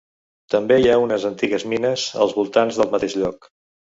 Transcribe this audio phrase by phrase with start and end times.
[0.53, 3.49] També hi ha unes antigues mines als voltants del mateix lloc.